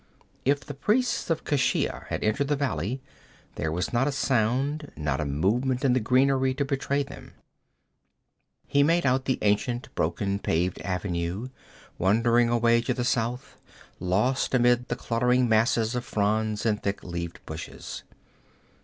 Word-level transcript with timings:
If 0.45 0.61
the 0.65 0.73
priests 0.73 1.29
of 1.29 1.43
Keshia 1.43 2.07
had 2.07 2.23
entered 2.23 2.47
the 2.47 2.55
valley 2.55 3.03
there 3.53 3.71
was 3.71 3.93
not 3.93 4.07
a 4.07 4.11
sound, 4.11 4.91
not 4.95 5.21
a 5.21 5.25
movement 5.25 5.85
in 5.85 5.93
the 5.93 5.99
greenery 5.99 6.55
to 6.55 6.65
betray 6.65 7.03
them. 7.03 7.33
He 8.65 8.81
made 8.81 9.05
out 9.05 9.25
the 9.25 9.37
ancient 9.43 9.93
broken 9.93 10.39
paved 10.39 10.81
avenue, 10.81 11.49
wandering 11.99 12.49
away 12.49 12.81
to 12.81 12.95
the 12.95 13.05
south, 13.05 13.57
lost 13.99 14.55
amid 14.55 14.87
clustering 14.87 15.47
masses 15.47 15.93
of 15.93 16.03
fronds 16.03 16.65
and 16.65 16.81
thick 16.81 17.03
leaved 17.03 17.39
bushes. 17.45 18.01